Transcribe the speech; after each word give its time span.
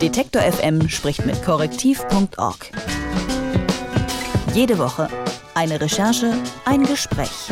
Detektor 0.00 0.42
FM 0.42 0.88
spricht 0.88 1.26
mit 1.26 1.42
korrektiv.org. 1.42 2.70
Jede 4.54 4.78
Woche 4.78 5.08
eine 5.54 5.80
Recherche, 5.80 6.34
ein 6.64 6.84
Gespräch. 6.84 7.50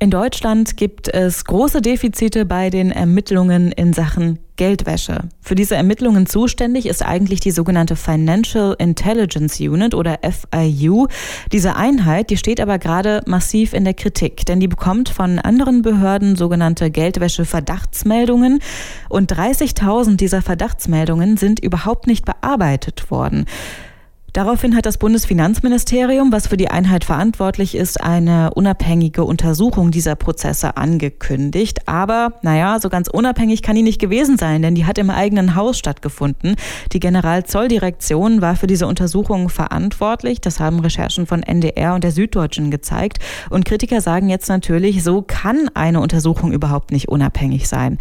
In 0.00 0.10
Deutschland 0.10 0.76
gibt 0.76 1.06
es 1.06 1.44
große 1.44 1.80
Defizite 1.80 2.44
bei 2.44 2.70
den 2.70 2.90
Ermittlungen 2.90 3.70
in 3.70 3.92
Sachen 3.92 4.40
Geldwäsche. 4.56 5.28
Für 5.40 5.54
diese 5.54 5.76
Ermittlungen 5.76 6.26
zuständig 6.26 6.86
ist 6.86 7.04
eigentlich 7.04 7.40
die 7.40 7.50
sogenannte 7.50 7.96
Financial 7.96 8.74
Intelligence 8.78 9.60
Unit 9.60 9.94
oder 9.94 10.18
FIU. 10.22 11.06
Diese 11.52 11.76
Einheit, 11.76 12.30
die 12.30 12.36
steht 12.36 12.60
aber 12.60 12.78
gerade 12.78 13.22
massiv 13.26 13.72
in 13.72 13.84
der 13.84 13.94
Kritik, 13.94 14.44
denn 14.46 14.60
die 14.60 14.68
bekommt 14.68 15.08
von 15.08 15.38
anderen 15.38 15.82
Behörden 15.82 16.36
sogenannte 16.36 16.90
Geldwäsche-Verdachtsmeldungen 16.90 18.60
und 19.08 19.32
30.000 19.32 20.16
dieser 20.16 20.42
Verdachtsmeldungen 20.42 21.36
sind 21.36 21.60
überhaupt 21.60 22.06
nicht 22.06 22.24
bearbeitet 22.24 23.10
worden. 23.10 23.46
Daraufhin 24.36 24.76
hat 24.76 24.84
das 24.84 24.98
Bundesfinanzministerium, 24.98 26.30
was 26.30 26.48
für 26.48 26.58
die 26.58 26.68
Einheit 26.68 27.04
verantwortlich 27.04 27.74
ist, 27.74 28.02
eine 28.02 28.52
unabhängige 28.52 29.24
Untersuchung 29.24 29.90
dieser 29.90 30.14
Prozesse 30.14 30.76
angekündigt. 30.76 31.88
Aber, 31.88 32.34
naja, 32.42 32.78
so 32.78 32.90
ganz 32.90 33.08
unabhängig 33.08 33.62
kann 33.62 33.76
die 33.76 33.82
nicht 33.82 33.98
gewesen 33.98 34.36
sein, 34.36 34.60
denn 34.60 34.74
die 34.74 34.84
hat 34.84 34.98
im 34.98 35.08
eigenen 35.08 35.54
Haus 35.54 35.78
stattgefunden. 35.78 36.56
Die 36.92 37.00
Generalzolldirektion 37.00 38.42
war 38.42 38.56
für 38.56 38.66
diese 38.66 38.86
Untersuchung 38.86 39.48
verantwortlich. 39.48 40.42
Das 40.42 40.60
haben 40.60 40.80
Recherchen 40.80 41.26
von 41.26 41.42
NDR 41.42 41.94
und 41.94 42.04
der 42.04 42.12
Süddeutschen 42.12 42.70
gezeigt. 42.70 43.20
Und 43.48 43.64
Kritiker 43.64 44.02
sagen 44.02 44.28
jetzt 44.28 44.50
natürlich, 44.50 45.02
so 45.02 45.22
kann 45.26 45.70
eine 45.72 46.02
Untersuchung 46.02 46.52
überhaupt 46.52 46.92
nicht 46.92 47.08
unabhängig 47.08 47.68
sein. 47.68 47.96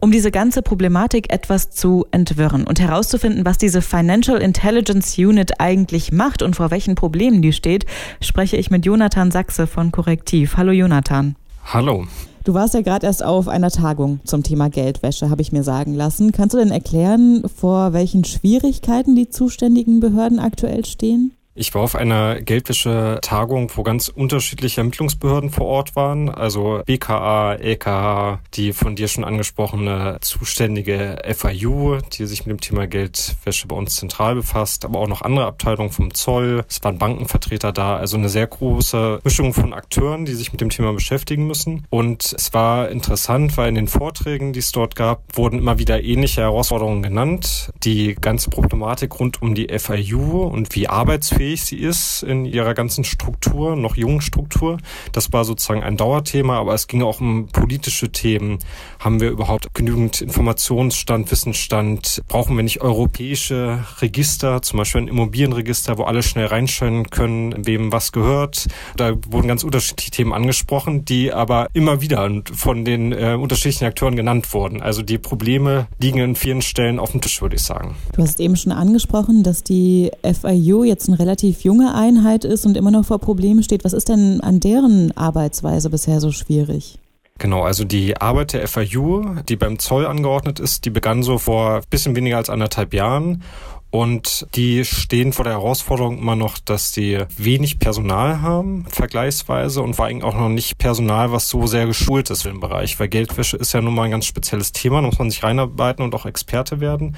Um 0.00 0.12
diese 0.12 0.30
ganze 0.30 0.62
Problematik 0.62 1.32
etwas 1.32 1.70
zu 1.70 2.06
entwirren 2.12 2.64
und 2.64 2.78
herauszufinden, 2.78 3.44
was 3.44 3.58
diese 3.58 3.82
Financial 3.82 4.40
Intelligence 4.40 5.18
Unit 5.18 5.58
eigentlich 5.58 5.79
eigentlich 5.80 6.12
macht 6.12 6.42
und 6.42 6.56
vor 6.56 6.70
welchen 6.70 6.94
Problemen 6.94 7.40
die 7.40 7.54
steht, 7.54 7.86
spreche 8.20 8.58
ich 8.58 8.70
mit 8.70 8.84
Jonathan 8.84 9.30
Sachse 9.30 9.66
von 9.66 9.92
Korrektiv. 9.92 10.58
Hallo 10.58 10.72
Jonathan. 10.72 11.36
Hallo. 11.64 12.06
Du 12.44 12.52
warst 12.52 12.74
ja 12.74 12.82
gerade 12.82 13.06
erst 13.06 13.24
auf 13.24 13.48
einer 13.48 13.70
Tagung 13.70 14.20
zum 14.24 14.42
Thema 14.42 14.68
Geldwäsche, 14.68 15.30
habe 15.30 15.40
ich 15.40 15.52
mir 15.52 15.62
sagen 15.62 15.94
lassen. 15.94 16.32
Kannst 16.32 16.54
du 16.54 16.58
denn 16.58 16.70
erklären, 16.70 17.44
vor 17.54 17.94
welchen 17.94 18.24
Schwierigkeiten 18.24 19.16
die 19.16 19.30
zuständigen 19.30 20.00
Behörden 20.00 20.38
aktuell 20.38 20.84
stehen? 20.84 21.32
Ich 21.56 21.74
war 21.74 21.82
auf 21.82 21.96
einer 21.96 22.40
Geldwäsche-Tagung, 22.40 23.72
wo 23.74 23.82
ganz 23.82 24.06
unterschiedliche 24.06 24.82
Ermittlungsbehörden 24.82 25.50
vor 25.50 25.66
Ort 25.66 25.96
waren, 25.96 26.28
also 26.28 26.80
BKA, 26.86 27.54
LKA, 27.54 28.38
die 28.54 28.72
von 28.72 28.94
dir 28.94 29.08
schon 29.08 29.24
angesprochene 29.24 30.18
zuständige 30.20 31.20
FIU, 31.34 31.98
die 32.12 32.26
sich 32.26 32.46
mit 32.46 32.50
dem 32.50 32.60
Thema 32.60 32.86
Geldwäsche 32.86 33.66
bei 33.66 33.74
uns 33.74 33.96
zentral 33.96 34.36
befasst, 34.36 34.84
aber 34.84 35.00
auch 35.00 35.08
noch 35.08 35.22
andere 35.22 35.46
Abteilungen 35.46 35.90
vom 35.90 36.14
Zoll. 36.14 36.64
Es 36.68 36.84
waren 36.84 36.98
Bankenvertreter 36.98 37.72
da, 37.72 37.96
also 37.96 38.16
eine 38.16 38.28
sehr 38.28 38.46
große 38.46 39.18
Mischung 39.24 39.52
von 39.52 39.74
Akteuren, 39.74 40.26
die 40.26 40.34
sich 40.34 40.52
mit 40.52 40.60
dem 40.60 40.70
Thema 40.70 40.92
beschäftigen 40.92 41.48
müssen. 41.48 41.84
Und 41.90 42.32
es 42.32 42.54
war 42.54 42.90
interessant, 42.90 43.56
weil 43.56 43.70
in 43.70 43.74
den 43.74 43.88
Vorträgen, 43.88 44.52
die 44.52 44.60
es 44.60 44.70
dort 44.70 44.94
gab, 44.94 45.24
wurden 45.36 45.58
immer 45.58 45.80
wieder 45.80 46.00
ähnliche 46.00 46.42
Herausforderungen 46.42 47.02
genannt. 47.02 47.72
Die 47.82 48.14
ganze 48.14 48.50
Problematik 48.50 49.18
rund 49.18 49.42
um 49.42 49.56
die 49.56 49.66
FIU 49.76 50.44
und 50.44 50.76
wie 50.76 50.86
arbeitsfähig 50.86 51.39
fähig 51.40 51.64
sie 51.64 51.78
ist 51.78 52.22
in 52.22 52.44
ihrer 52.44 52.74
ganzen 52.74 53.02
Struktur, 53.02 53.74
noch 53.74 53.96
jungen 53.96 54.20
Struktur. 54.20 54.76
Das 55.12 55.32
war 55.32 55.46
sozusagen 55.46 55.82
ein 55.82 55.96
Dauerthema, 55.96 56.58
aber 56.58 56.74
es 56.74 56.86
ging 56.86 57.02
auch 57.02 57.22
um 57.22 57.46
politische 57.46 58.12
Themen. 58.12 58.58
Haben 58.98 59.20
wir 59.20 59.30
überhaupt 59.30 59.72
genügend 59.72 60.20
Informationsstand, 60.20 61.30
Wissensstand? 61.30 62.20
Brauchen 62.28 62.56
wir 62.56 62.62
nicht 62.62 62.82
europäische 62.82 63.86
Register, 64.02 64.60
zum 64.60 64.80
Beispiel 64.80 65.00
ein 65.00 65.08
Immobilienregister, 65.08 65.96
wo 65.96 66.02
alle 66.02 66.22
schnell 66.22 66.44
reinschauen 66.44 67.08
können, 67.08 67.66
wem 67.66 67.90
was 67.90 68.12
gehört? 68.12 68.66
Da 68.98 69.14
wurden 69.30 69.48
ganz 69.48 69.64
unterschiedliche 69.64 70.10
Themen 70.10 70.34
angesprochen, 70.34 71.06
die 71.06 71.32
aber 71.32 71.68
immer 71.72 72.02
wieder 72.02 72.30
von 72.52 72.84
den 72.84 73.12
äh, 73.12 73.34
unterschiedlichen 73.40 73.86
Akteuren 73.86 74.14
genannt 74.14 74.52
wurden. 74.52 74.82
Also 74.82 75.00
die 75.00 75.16
Probleme 75.16 75.86
liegen 76.02 76.18
in 76.18 76.36
vielen 76.36 76.60
Stellen 76.60 76.98
auf 76.98 77.12
dem 77.12 77.22
Tisch, 77.22 77.40
würde 77.40 77.56
ich 77.56 77.62
sagen. 77.62 77.96
Du 78.14 78.20
hast 78.20 78.40
eben 78.40 78.56
schon 78.56 78.72
angesprochen, 78.72 79.42
dass 79.42 79.64
die 79.64 80.10
FIU 80.22 80.84
jetzt 80.84 81.08
ein 81.08 81.14
relativ 81.14 81.29
relativ 81.30 81.62
junge 81.62 81.94
Einheit 81.94 82.44
ist 82.44 82.66
und 82.66 82.76
immer 82.76 82.90
noch 82.90 83.04
vor 83.04 83.20
Problemen 83.20 83.62
steht. 83.62 83.84
Was 83.84 83.92
ist 83.92 84.08
denn 84.08 84.40
an 84.40 84.58
deren 84.58 85.16
Arbeitsweise 85.16 85.88
bisher 85.88 86.20
so 86.20 86.32
schwierig? 86.32 86.98
Genau, 87.38 87.62
also 87.62 87.84
die 87.84 88.20
Arbeit 88.20 88.52
der 88.52 88.66
FAU, 88.66 89.36
die 89.48 89.56
beim 89.56 89.78
Zoll 89.78 90.06
angeordnet 90.06 90.58
ist, 90.58 90.84
die 90.84 90.90
begann 90.90 91.22
so 91.22 91.38
vor 91.38 91.76
ein 91.76 91.82
bisschen 91.88 92.16
weniger 92.16 92.36
als 92.36 92.50
anderthalb 92.50 92.92
Jahren. 92.92 93.44
Und 93.92 94.46
die 94.54 94.84
stehen 94.84 95.32
vor 95.32 95.44
der 95.44 95.54
Herausforderung 95.54 96.18
immer 96.18 96.36
noch, 96.36 96.58
dass 96.58 96.92
sie 96.92 97.24
wenig 97.36 97.78
Personal 97.78 98.40
haben, 98.40 98.86
vergleichsweise, 98.88 99.82
und 99.82 99.94
vor 99.94 100.04
allem 100.04 100.22
auch 100.22 100.34
noch 100.34 100.48
nicht 100.48 100.78
Personal, 100.78 101.32
was 101.32 101.48
so 101.48 101.66
sehr 101.66 101.86
geschult 101.86 102.30
ist 102.30 102.46
im 102.46 102.60
Bereich, 102.60 103.00
weil 103.00 103.08
Geldwäsche 103.08 103.56
ist 103.56 103.72
ja 103.72 103.80
nun 103.80 103.94
mal 103.94 104.04
ein 104.04 104.12
ganz 104.12 104.26
spezielles 104.26 104.70
Thema, 104.70 105.00
da 105.00 105.08
muss 105.08 105.18
man 105.18 105.30
sich 105.30 105.42
reinarbeiten 105.42 106.04
und 106.04 106.14
auch 106.14 106.24
Experte 106.24 106.78
werden. 106.78 107.16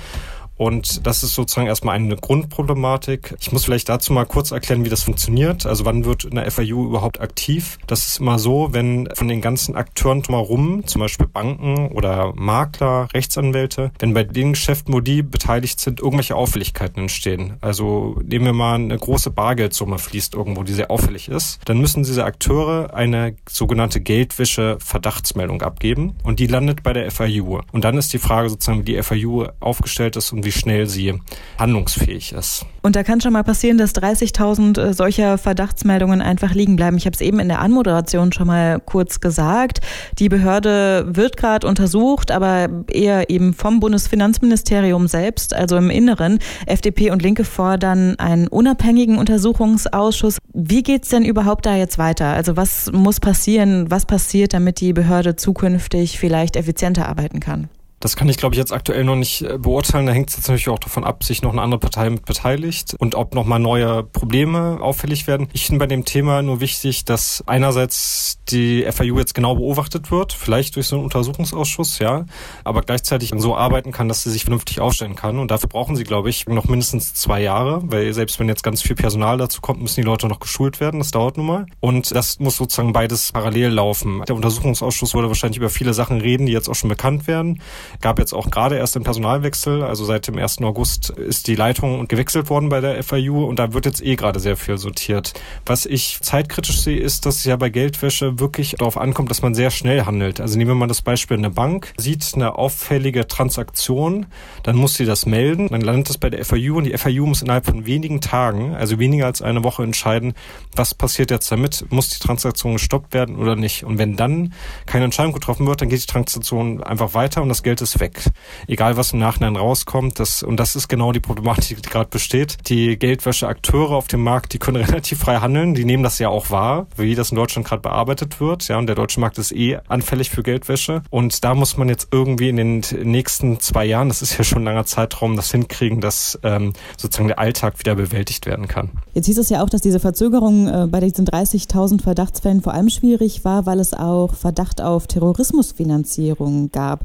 Und 0.62 1.04
das 1.08 1.24
ist 1.24 1.34
sozusagen 1.34 1.66
erstmal 1.66 1.96
eine 1.96 2.14
Grundproblematik. 2.14 3.34
Ich 3.40 3.50
muss 3.50 3.64
vielleicht 3.64 3.88
dazu 3.88 4.12
mal 4.12 4.26
kurz 4.26 4.52
erklären, 4.52 4.84
wie 4.84 4.90
das 4.90 5.02
funktioniert. 5.02 5.66
Also 5.66 5.84
wann 5.84 6.04
wird 6.04 6.24
eine 6.30 6.48
FIU 6.48 6.86
überhaupt 6.86 7.20
aktiv? 7.20 7.80
Das 7.88 8.06
ist 8.06 8.20
immer 8.20 8.38
so, 8.38 8.68
wenn 8.70 9.08
von 9.12 9.26
den 9.26 9.40
ganzen 9.40 9.74
Akteuren 9.74 10.22
drumherum, 10.22 10.86
zum 10.86 11.00
Beispiel 11.00 11.26
Banken 11.26 11.88
oder 11.88 12.32
Makler, 12.36 13.08
Rechtsanwälte, 13.12 13.90
wenn 13.98 14.14
bei 14.14 14.22
den 14.22 14.52
Geschäften, 14.52 14.94
wo 14.94 15.00
die 15.00 15.24
beteiligt 15.24 15.80
sind, 15.80 15.98
irgendwelche 15.98 16.36
Auffälligkeiten 16.36 17.02
entstehen. 17.02 17.54
Also 17.60 18.20
nehmen 18.24 18.44
wir 18.44 18.52
mal 18.52 18.76
eine 18.76 18.96
große 18.96 19.30
Bargeldsumme 19.30 19.98
fließt 19.98 20.34
irgendwo, 20.34 20.62
die 20.62 20.74
sehr 20.74 20.92
auffällig 20.92 21.28
ist, 21.28 21.58
dann 21.64 21.80
müssen 21.80 22.04
diese 22.04 22.24
Akteure 22.24 22.94
eine 22.94 23.34
sogenannte 23.48 24.00
Geldwäsche-Verdachtsmeldung 24.00 25.60
abgeben 25.62 26.14
und 26.22 26.38
die 26.38 26.46
landet 26.46 26.84
bei 26.84 26.92
der 26.92 27.10
FIU. 27.10 27.62
Und 27.72 27.82
dann 27.82 27.98
ist 27.98 28.12
die 28.12 28.18
Frage 28.20 28.48
sozusagen, 28.48 28.86
wie 28.86 28.92
die 28.92 29.02
FIU 29.02 29.46
aufgestellt 29.58 30.14
ist 30.14 30.32
und 30.32 30.44
wie 30.44 30.51
schnell 30.52 30.86
sie 30.86 31.18
handlungsfähig 31.58 32.32
ist. 32.32 32.66
Und 32.82 32.96
da 32.96 33.04
kann 33.04 33.20
schon 33.20 33.32
mal 33.32 33.44
passieren, 33.44 33.78
dass 33.78 33.94
30.000 33.94 34.80
äh, 34.80 34.92
solcher 34.92 35.38
Verdachtsmeldungen 35.38 36.20
einfach 36.20 36.52
liegen 36.54 36.76
bleiben. 36.76 36.96
Ich 36.96 37.06
habe 37.06 37.14
es 37.14 37.20
eben 37.20 37.38
in 37.38 37.48
der 37.48 37.60
Anmoderation 37.60 38.32
schon 38.32 38.48
mal 38.48 38.80
kurz 38.80 39.20
gesagt. 39.20 39.80
Die 40.18 40.28
Behörde 40.28 41.04
wird 41.06 41.36
gerade 41.36 41.66
untersucht, 41.66 42.30
aber 42.30 42.68
eher 42.90 43.30
eben 43.30 43.54
vom 43.54 43.80
Bundesfinanzministerium 43.80 45.06
selbst, 45.06 45.54
also 45.54 45.76
im 45.76 45.90
Inneren. 45.90 46.38
FDP 46.66 47.10
und 47.10 47.22
Linke 47.22 47.44
fordern 47.44 48.18
einen 48.18 48.48
unabhängigen 48.48 49.18
Untersuchungsausschuss. 49.18 50.38
Wie 50.52 50.82
geht's 50.82 51.08
denn 51.08 51.24
überhaupt 51.24 51.66
da 51.66 51.76
jetzt 51.76 51.98
weiter? 51.98 52.26
Also 52.26 52.56
was 52.56 52.90
muss 52.92 53.20
passieren? 53.20 53.90
Was 53.90 54.06
passiert, 54.06 54.54
damit 54.54 54.80
die 54.80 54.92
Behörde 54.92 55.36
zukünftig 55.36 56.18
vielleicht 56.18 56.56
effizienter 56.56 57.08
arbeiten 57.08 57.40
kann? 57.40 57.68
Das 58.02 58.16
kann 58.16 58.28
ich, 58.28 58.36
glaube 58.36 58.56
ich, 58.56 58.58
jetzt 58.58 58.72
aktuell 58.72 59.04
noch 59.04 59.14
nicht 59.14 59.42
äh, 59.42 59.58
beurteilen. 59.58 60.06
Da 60.06 60.12
hängt 60.12 60.28
es 60.28 60.36
jetzt 60.36 60.48
natürlich 60.48 60.68
auch 60.68 60.80
davon 60.80 61.04
ab, 61.04 61.22
sich 61.22 61.40
noch 61.40 61.52
eine 61.52 61.62
andere 61.62 61.78
Partei 61.78 62.10
mit 62.10 62.24
beteiligt 62.24 62.96
und 62.98 63.14
ob 63.14 63.32
nochmal 63.32 63.60
neue 63.60 64.02
Probleme 64.02 64.78
auffällig 64.80 65.28
werden. 65.28 65.46
Ich 65.52 65.66
finde 65.66 65.78
bei 65.78 65.86
dem 65.86 66.04
Thema 66.04 66.42
nur 66.42 66.60
wichtig, 66.60 67.04
dass 67.04 67.44
einerseits 67.46 68.40
die 68.48 68.84
FAU 68.90 69.18
jetzt 69.18 69.34
genau 69.34 69.54
beobachtet 69.54 70.10
wird, 70.10 70.32
vielleicht 70.32 70.74
durch 70.74 70.88
so 70.88 70.96
einen 70.96 71.04
Untersuchungsausschuss, 71.04 72.00
ja, 72.00 72.26
aber 72.64 72.82
gleichzeitig 72.82 73.32
so 73.36 73.56
arbeiten 73.56 73.92
kann, 73.92 74.08
dass 74.08 74.24
sie 74.24 74.30
sich 74.30 74.42
vernünftig 74.42 74.80
aufstellen 74.80 75.14
kann. 75.14 75.38
Und 75.38 75.52
dafür 75.52 75.68
brauchen 75.68 75.94
sie, 75.94 76.02
glaube 76.02 76.28
ich, 76.28 76.46
noch 76.48 76.64
mindestens 76.64 77.14
zwei 77.14 77.40
Jahre, 77.40 77.82
weil 77.84 78.12
selbst 78.14 78.40
wenn 78.40 78.48
jetzt 78.48 78.64
ganz 78.64 78.82
viel 78.82 78.96
Personal 78.96 79.38
dazu 79.38 79.60
kommt, 79.60 79.80
müssen 79.80 80.00
die 80.00 80.06
Leute 80.06 80.26
noch 80.26 80.40
geschult 80.40 80.80
werden. 80.80 80.98
Das 80.98 81.12
dauert 81.12 81.36
nun 81.36 81.46
mal. 81.46 81.66
Und 81.78 82.12
das 82.12 82.40
muss 82.40 82.56
sozusagen 82.56 82.92
beides 82.92 83.30
parallel 83.30 83.68
laufen. 83.68 84.22
Der 84.26 84.34
Untersuchungsausschuss 84.34 85.14
würde 85.14 85.28
wahrscheinlich 85.28 85.58
über 85.58 85.70
viele 85.70 85.94
Sachen 85.94 86.20
reden, 86.20 86.46
die 86.46 86.52
jetzt 86.52 86.68
auch 86.68 86.74
schon 86.74 86.88
bekannt 86.88 87.28
werden. 87.28 87.62
Gab 88.00 88.18
jetzt 88.18 88.32
auch 88.32 88.50
gerade 88.50 88.76
erst 88.76 88.94
den 88.94 89.02
Personalwechsel, 89.02 89.82
also 89.82 90.04
seit 90.04 90.26
dem 90.26 90.38
1. 90.38 90.58
August 90.62 91.10
ist 91.10 91.46
die 91.46 91.54
Leitung 91.54 92.08
gewechselt 92.08 92.50
worden 92.50 92.68
bei 92.68 92.80
der 92.80 93.02
FIU 93.02 93.44
und 93.44 93.58
da 93.58 93.72
wird 93.72 93.86
jetzt 93.86 94.02
eh 94.02 94.16
gerade 94.16 94.40
sehr 94.40 94.56
viel 94.56 94.78
sortiert. 94.78 95.34
Was 95.66 95.86
ich 95.86 96.20
zeitkritisch 96.20 96.80
sehe, 96.80 96.98
ist, 96.98 97.26
dass 97.26 97.36
es 97.36 97.44
ja 97.44 97.56
bei 97.56 97.68
Geldwäsche 97.68 98.38
wirklich 98.40 98.76
darauf 98.78 98.96
ankommt, 98.96 99.30
dass 99.30 99.42
man 99.42 99.54
sehr 99.54 99.70
schnell 99.70 100.04
handelt. 100.04 100.40
Also 100.40 100.56
nehmen 100.58 100.70
wir 100.70 100.74
mal 100.74 100.86
das 100.86 101.02
Beispiel, 101.02 101.36
eine 101.36 101.50
Bank 101.50 101.92
sieht 101.96 102.32
eine 102.34 102.56
auffällige 102.56 103.28
Transaktion, 103.28 104.26
dann 104.62 104.76
muss 104.76 104.94
sie 104.94 105.04
das 105.04 105.26
melden, 105.26 105.68
dann 105.68 105.80
landet 105.80 106.10
es 106.10 106.18
bei 106.18 106.30
der 106.30 106.44
FIU 106.44 106.78
und 106.78 106.84
die 106.84 106.96
FIU 106.96 107.26
muss 107.26 107.42
innerhalb 107.42 107.66
von 107.66 107.86
wenigen 107.86 108.20
Tagen, 108.20 108.74
also 108.74 108.98
weniger 108.98 109.26
als 109.26 109.42
eine 109.42 109.64
Woche 109.64 109.82
entscheiden, 109.82 110.34
was 110.74 110.94
passiert 110.94 111.30
jetzt 111.30 111.50
damit, 111.50 111.84
muss 111.90 112.08
die 112.08 112.20
Transaktion 112.20 112.74
gestoppt 112.74 113.12
werden 113.14 113.36
oder 113.36 113.56
nicht. 113.56 113.84
Und 113.84 113.98
wenn 113.98 114.16
dann 114.16 114.54
keine 114.86 115.04
Entscheidung 115.04 115.32
getroffen 115.32 115.66
wird, 115.66 115.80
dann 115.80 115.88
geht 115.88 116.02
die 116.02 116.06
Transaktion 116.06 116.82
einfach 116.82 117.14
weiter 117.14 117.42
und 117.42 117.48
das 117.48 117.62
Geld 117.62 117.80
ist 117.82 118.00
weg. 118.00 118.30
Egal 118.66 118.96
was 118.96 119.12
im 119.12 119.18
Nachhinein 119.18 119.56
rauskommt, 119.56 120.18
das, 120.18 120.42
und 120.42 120.56
das 120.56 120.76
ist 120.76 120.88
genau 120.88 121.12
die 121.12 121.20
Problematik, 121.20 121.82
die 121.82 121.88
gerade 121.88 122.08
besteht. 122.08 122.56
Die 122.68 122.98
Geldwäscheakteure 122.98 123.94
auf 123.94 124.08
dem 124.08 124.22
Markt, 124.22 124.52
die 124.52 124.58
können 124.58 124.82
relativ 124.84 125.18
frei 125.20 125.38
handeln, 125.38 125.74
die 125.74 125.84
nehmen 125.84 126.02
das 126.02 126.18
ja 126.18 126.28
auch 126.28 126.50
wahr, 126.50 126.86
wie 126.96 127.14
das 127.14 127.30
in 127.30 127.36
Deutschland 127.36 127.66
gerade 127.66 127.82
bearbeitet 127.82 128.40
wird. 128.40 128.68
Ja, 128.68 128.78
und 128.78 128.86
der 128.86 128.96
deutsche 128.96 129.20
Markt 129.20 129.38
ist 129.38 129.52
eh 129.52 129.78
anfällig 129.88 130.30
für 130.30 130.42
Geldwäsche. 130.42 131.02
Und 131.10 131.44
da 131.44 131.54
muss 131.54 131.76
man 131.76 131.88
jetzt 131.88 132.08
irgendwie 132.10 132.48
in 132.48 132.56
den 132.56 132.84
nächsten 133.02 133.60
zwei 133.60 133.84
Jahren, 133.84 134.08
das 134.08 134.22
ist 134.22 134.38
ja 134.38 134.44
schon 134.44 134.62
ein 134.62 134.64
langer 134.64 134.86
Zeitraum, 134.86 135.36
das 135.36 135.50
hinkriegen, 135.50 136.00
dass 136.00 136.38
ähm, 136.42 136.72
sozusagen 136.96 137.28
der 137.28 137.38
Alltag 137.38 137.78
wieder 137.78 137.94
bewältigt 137.94 138.46
werden 138.46 138.68
kann. 138.68 138.90
Jetzt 139.14 139.26
hieß 139.26 139.38
es 139.38 139.48
ja 139.48 139.62
auch, 139.62 139.70
dass 139.70 139.80
diese 139.80 140.00
Verzögerung 140.00 140.68
äh, 140.68 140.86
bei 140.86 141.00
diesen 141.00 141.26
30.000 141.26 142.02
Verdachtsfällen 142.02 142.62
vor 142.62 142.74
allem 142.74 142.88
schwierig 142.88 143.44
war, 143.44 143.66
weil 143.66 143.80
es 143.80 143.94
auch 143.94 144.34
Verdacht 144.34 144.80
auf 144.80 145.06
Terrorismusfinanzierung 145.06 146.70
gab. 146.70 147.00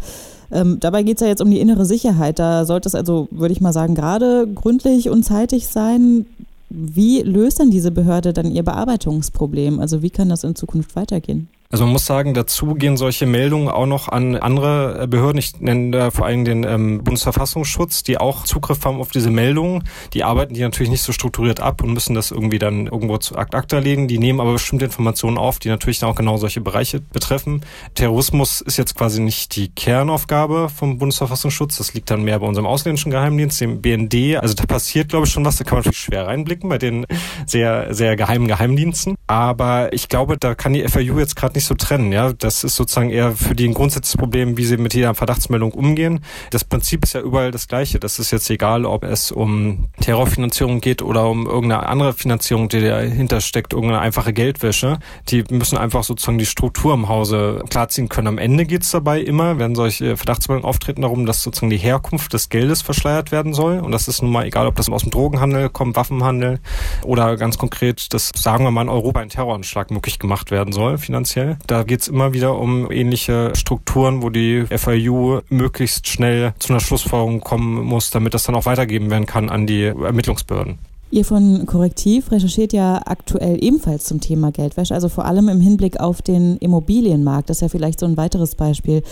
Ähm, 0.51 0.79
dabei 0.79 1.03
geht 1.03 1.17
es 1.17 1.21
ja 1.21 1.27
jetzt 1.27 1.41
um 1.41 1.51
die 1.51 1.59
innere 1.59 1.85
Sicherheit. 1.85 2.39
Da 2.39 2.65
sollte 2.65 2.87
es 2.87 2.95
also, 2.95 3.27
würde 3.31 3.53
ich 3.53 3.61
mal 3.61 3.73
sagen, 3.73 3.95
gerade 3.95 4.47
gründlich 4.47 5.09
und 5.09 5.23
zeitig 5.23 5.67
sein. 5.67 6.25
Wie 6.69 7.21
löst 7.21 7.59
denn 7.59 7.71
diese 7.71 7.91
Behörde 7.91 8.33
dann 8.33 8.51
ihr 8.51 8.63
Bearbeitungsproblem? 8.63 9.79
Also 9.79 10.01
wie 10.01 10.09
kann 10.09 10.29
das 10.29 10.43
in 10.43 10.55
Zukunft 10.55 10.95
weitergehen? 10.95 11.47
Also 11.69 11.83
man 11.83 11.93
muss 11.93 12.05
sagen, 12.05 12.33
dazu 12.33 12.75
gehen 12.75 12.95
solche 12.95 13.25
Meldungen 13.25 13.67
auch 13.67 13.85
noch 13.85 14.07
an 14.07 14.37
andere 14.37 15.03
äh, 15.03 15.07
Behörden. 15.07 15.37
Ich 15.37 15.59
nenne 15.59 15.91
da 15.91 16.11
vor 16.11 16.25
allem 16.25 16.45
den 16.45 16.63
ähm, 16.63 17.03
Bundesverfassungsschutz, 17.03 18.03
die 18.03 18.17
auch 18.17 18.45
Zugriff 18.45 18.85
haben 18.85 19.01
auf 19.01 19.11
diese 19.11 19.31
Meldungen. 19.31 19.83
Die 20.13 20.23
arbeiten 20.23 20.53
die 20.53 20.61
natürlich 20.61 20.89
nicht 20.89 21.01
so 21.01 21.11
strukturiert 21.11 21.59
ab 21.59 21.83
und 21.83 21.91
müssen 21.91 22.15
das 22.15 22.31
irgendwie 22.31 22.59
dann 22.59 22.87
irgendwo 22.87 23.17
zu 23.17 23.35
Akt 23.37 23.53
Akta 23.53 23.79
legen. 23.79 24.07
Die 24.07 24.17
nehmen 24.17 24.39
aber 24.39 24.53
bestimmte 24.53 24.85
Informationen 24.85 25.37
auf, 25.37 25.59
die 25.59 25.67
natürlich 25.67 25.99
dann 25.99 26.09
auch 26.09 26.15
genau 26.15 26.37
solche 26.37 26.61
Bereiche 26.61 27.01
betreffen. 27.01 27.61
Terrorismus 27.95 28.61
ist 28.61 28.77
jetzt 28.77 28.95
quasi 28.95 29.19
nicht 29.19 29.57
die 29.57 29.67
Kernaufgabe 29.67 30.69
vom 30.69 30.97
Bundesverfassungsschutz. 30.97 31.77
Das 31.77 31.93
liegt 31.93 32.09
dann 32.09 32.23
mehr 32.23 32.39
bei 32.39 32.47
unserem 32.47 32.65
ausländischen 32.65 33.11
Geheimdienst, 33.11 33.59
dem 33.59 33.81
BND. 33.81 34.37
Also 34.37 34.53
da 34.53 34.65
passiert, 34.65 35.09
glaube 35.09 35.25
ich, 35.25 35.33
schon 35.33 35.43
was. 35.43 35.57
Da 35.57 35.65
kann 35.65 35.73
man 35.73 35.79
natürlich 35.79 35.99
schwer 35.99 36.27
reinblicken 36.27 36.69
bei 36.69 36.77
den 36.77 37.05
sehr, 37.45 37.93
sehr 37.93 38.15
geheimen 38.15 38.47
Geheimdiensten. 38.47 39.15
Aber 39.27 39.91
ich 39.91 40.07
glaube, 40.07 40.37
da 40.37 40.55
kann 40.55 40.71
die 40.71 40.87
FAU 40.87 41.19
jetzt 41.19 41.35
gerade 41.35 41.56
nicht 41.57 41.65
so 41.65 41.75
trennen. 41.75 42.11
Ja, 42.11 42.33
das 42.33 42.63
ist 42.63 42.75
sozusagen 42.75 43.09
eher 43.09 43.31
für 43.31 43.55
die 43.55 43.67
ein 43.67 43.73
grundsätzliches 43.73 44.17
Problem, 44.17 44.57
wie 44.57 44.63
sie 44.63 44.77
mit 44.77 44.93
jeder 44.93 45.15
Verdachtsmeldung 45.15 45.71
umgehen. 45.71 46.21
Das 46.51 46.63
Prinzip 46.63 47.03
ist 47.03 47.13
ja 47.13 47.21
überall 47.21 47.51
das 47.51 47.67
gleiche. 47.67 47.99
Das 47.99 48.19
ist 48.19 48.31
jetzt 48.31 48.49
egal, 48.49 48.85
ob 48.85 49.03
es 49.03 49.31
um 49.31 49.89
Terrorfinanzierung 49.99 50.81
geht 50.81 51.01
oder 51.01 51.27
um 51.27 51.47
irgendeine 51.47 51.87
andere 51.87 52.13
Finanzierung, 52.13 52.69
die 52.69 52.81
dahinter 52.81 53.41
steckt, 53.41 53.73
irgendeine 53.73 54.01
einfache 54.01 54.33
Geldwäsche. 54.33 54.99
Die 55.29 55.43
müssen 55.49 55.77
einfach 55.77 56.03
sozusagen 56.03 56.37
die 56.37 56.45
Struktur 56.45 56.93
im 56.93 57.09
Hause 57.09 57.63
klarziehen 57.69 58.07
können. 58.07 58.27
Am 58.27 58.37
Ende 58.37 58.65
geht 58.65 58.83
es 58.83 58.91
dabei 58.91 59.19
immer, 59.19 59.57
wenn 59.57 59.73
solche 59.73 60.15
Verdachtsmeldungen 60.15 60.69
auftreten, 60.69 61.01
darum, 61.01 61.25
dass 61.25 61.41
sozusagen 61.41 61.71
die 61.71 61.77
Herkunft 61.77 62.33
des 62.33 62.49
Geldes 62.49 62.83
verschleiert 62.83 63.31
werden 63.31 63.55
soll. 63.55 63.79
Und 63.79 63.91
das 63.91 64.07
ist 64.07 64.21
nun 64.21 64.31
mal 64.31 64.45
egal, 64.45 64.67
ob 64.67 64.75
das 64.75 64.89
aus 64.89 65.01
dem 65.01 65.11
Drogenhandel 65.11 65.69
kommt, 65.69 65.95
Waffenhandel 65.95 66.59
oder 67.03 67.35
ganz 67.35 67.57
konkret, 67.57 68.13
das 68.13 68.31
sagen 68.35 68.63
wir 68.63 68.71
mal 68.71 68.83
in 68.83 68.89
Europa 68.89 69.21
ein 69.21 69.29
Terroranschlag 69.29 69.89
möglich 69.89 70.19
gemacht 70.19 70.51
werden 70.51 70.71
soll, 70.71 70.99
finanziell. 70.99 71.46
Da 71.67 71.83
geht 71.83 72.01
es 72.01 72.07
immer 72.07 72.33
wieder 72.33 72.57
um 72.57 72.91
ähnliche 72.91 73.53
Strukturen, 73.55 74.21
wo 74.21 74.29
die 74.29 74.65
FIU 74.69 75.41
möglichst 75.49 76.07
schnell 76.07 76.53
zu 76.59 76.73
einer 76.73 76.79
Schlussfolgerung 76.79 77.41
kommen 77.41 77.83
muss, 77.83 78.09
damit 78.11 78.33
das 78.33 78.43
dann 78.43 78.55
auch 78.55 78.65
weitergeben 78.65 79.09
werden 79.09 79.25
kann 79.25 79.49
an 79.49 79.67
die 79.67 79.83
Ermittlungsbehörden. 79.83 80.79
Ihr 81.09 81.23
von 81.23 81.65
Korrektiv 81.65 82.31
recherchiert 82.31 82.73
ja 82.73 83.01
aktuell 83.05 83.63
ebenfalls 83.63 84.03
zum 84.05 84.19
Thema 84.19 84.51
Geldwäsche, 84.51 84.93
also 84.93 85.07
vor 85.07 85.23
allem 85.23 85.47
im 85.47 85.61
Hinblick 85.61 86.01
auf 86.01 86.21
den 86.21 86.57
Immobilienmarkt. 86.57 87.49
Das 87.49 87.57
ist 87.57 87.61
ja 87.61 87.69
vielleicht 87.69 88.01
so 88.01 88.05
ein 88.05 88.17
weiteres 88.17 88.55
Beispiel. 88.55 89.03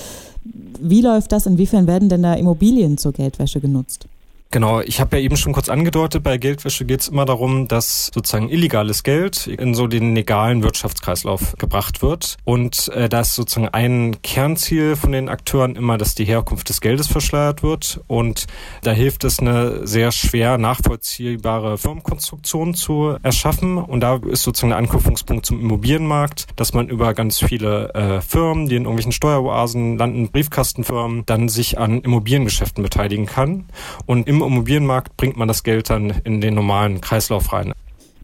Wie 0.82 1.02
läuft 1.02 1.32
das? 1.32 1.46
Inwiefern 1.46 1.88
werden 1.88 2.10
denn 2.10 2.22
da 2.22 2.34
Immobilien 2.34 2.98
zur 2.98 3.14
Geldwäsche 3.14 3.62
genutzt? 3.62 4.08
Genau, 4.56 4.80
ich 4.80 5.02
habe 5.02 5.18
ja 5.18 5.22
eben 5.22 5.36
schon 5.36 5.52
kurz 5.52 5.68
angedeutet, 5.68 6.24
bei 6.24 6.38
Geldwäsche 6.38 6.86
geht 6.86 7.02
es 7.02 7.10
immer 7.10 7.26
darum, 7.26 7.68
dass 7.68 8.10
sozusagen 8.14 8.48
illegales 8.48 9.04
Geld 9.04 9.48
in 9.48 9.76
so 9.76 9.86
den 9.88 10.16
legalen 10.16 10.64
Wirtschaftskreislauf 10.64 11.58
gebracht 11.58 12.02
wird. 12.02 12.38
Und 12.46 12.88
äh, 12.96 13.10
da 13.10 13.20
ist 13.20 13.36
sozusagen 13.36 13.68
ein 13.68 14.22
Kernziel 14.22 14.96
von 14.96 15.12
den 15.12 15.28
Akteuren 15.28 15.76
immer, 15.76 15.98
dass 15.98 16.16
die 16.16 16.24
Herkunft 16.24 16.70
des 16.70 16.80
Geldes 16.80 17.08
verschleiert 17.08 17.64
wird. 17.64 18.00
Und 18.08 18.48
da 18.82 18.92
hilft 18.92 19.26
es, 19.26 19.40
eine 19.40 19.86
sehr 19.86 20.14
schwer 20.14 20.58
nachvollziehbare 20.58 21.78
Firmenkonstruktion 21.78 22.76
zu 22.76 23.18
erschaffen. 23.24 23.78
Und 23.78 24.00
da 24.00 24.22
ist 24.26 24.44
sozusagen 24.44 24.70
der 24.70 24.78
Anknüpfungspunkt 24.78 25.46
zum 25.46 25.60
Immobilienmarkt, 25.60 26.48
dass 26.56 26.72
man 26.72 26.88
über 26.88 27.14
ganz 27.14 27.40
viele 27.40 27.94
äh, 27.94 28.22
Firmen, 28.22 28.70
die 28.70 28.78
in 28.78 28.84
irgendwelchen 28.84 29.12
Steueroasen 29.12 29.98
landen, 29.98 30.32
Briefkastenfirmen, 30.32 31.26
dann 31.26 31.50
sich 31.50 31.78
an 31.78 32.00
Immobiliengeschäften 32.00 32.82
beteiligen 32.84 33.26
kann. 33.26 33.66
Und 34.06 34.30
im 34.30 34.45
Immobilienmarkt 34.46 35.18
bringt 35.18 35.38
man 35.38 35.48
das 35.48 35.64
Geld 35.64 35.90
dann 35.90 36.10
in 36.24 36.42
den 36.42 36.56
normalen 36.56 37.02
Kreislauf 37.02 37.54
rein. 37.54 37.74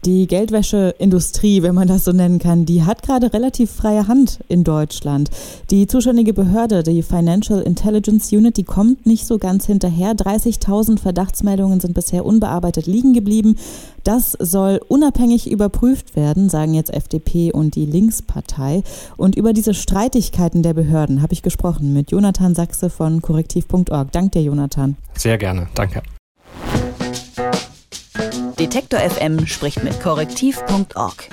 Die 0.04 0.26
Geldwäscheindustrie, 0.26 1.62
wenn 1.62 1.76
man 1.76 1.86
das 1.86 2.04
so 2.04 2.10
nennen 2.10 2.40
kann, 2.40 2.66
die 2.66 2.82
hat 2.82 3.02
gerade 3.02 3.32
relativ 3.32 3.70
freie 3.70 4.08
Hand 4.08 4.40
in 4.48 4.64
Deutschland. 4.64 5.30
Die 5.70 5.86
zuständige 5.86 6.32
Behörde, 6.32 6.82
die 6.82 7.02
Financial 7.02 7.62
Intelligence 7.62 8.32
Unit, 8.32 8.56
die 8.56 8.64
kommt 8.64 9.06
nicht 9.06 9.28
so 9.28 9.38
ganz 9.38 9.66
hinterher. 9.66 10.14
30.000 10.14 10.98
Verdachtsmeldungen 10.98 11.78
sind 11.78 11.94
bisher 11.94 12.24
unbearbeitet 12.24 12.86
liegen 12.86 13.12
geblieben. 13.12 13.56
Das 14.02 14.32
soll 14.32 14.80
unabhängig 14.88 15.48
überprüft 15.48 16.16
werden, 16.16 16.48
sagen 16.48 16.74
jetzt 16.74 16.92
FDP 16.92 17.52
und 17.52 17.76
die 17.76 17.86
Linkspartei. 17.86 18.82
Und 19.16 19.36
über 19.36 19.52
diese 19.52 19.72
Streitigkeiten 19.72 20.64
der 20.64 20.74
Behörden 20.74 21.22
habe 21.22 21.32
ich 21.32 21.42
gesprochen 21.42 21.92
mit 21.92 22.10
Jonathan 22.10 22.56
Sachse 22.56 22.90
von 22.90 23.22
korrektiv.org. 23.22 24.10
Dank 24.10 24.32
dir, 24.32 24.42
Jonathan. 24.42 24.96
Sehr 25.14 25.38
gerne. 25.38 25.68
Danke. 25.76 26.02
Detektor 28.62 29.00
FM 29.00 29.44
spricht 29.44 29.82
mit 29.82 30.00
korrektiv.org. 30.00 31.28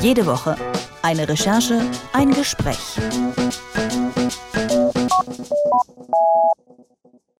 Jede 0.00 0.24
Woche 0.24 0.56
eine 1.02 1.28
Recherche, 1.28 1.82
ein 2.14 2.30
Gespräch. 2.30 2.78